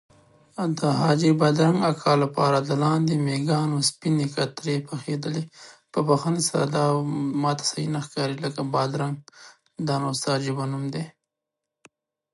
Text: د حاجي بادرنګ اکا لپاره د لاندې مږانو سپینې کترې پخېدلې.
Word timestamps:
د 0.77 0.79
حاجي 0.99 1.31
بادرنګ 1.39 1.77
اکا 1.91 2.13
لپاره 2.23 2.57
د 2.61 2.71
لاندې 2.83 3.13
مږانو 3.27 3.85
سپینې 3.89 4.25
کترې 4.33 4.75
پخېدلې. 4.87 5.43